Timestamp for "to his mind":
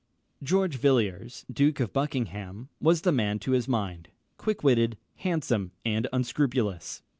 3.37-4.09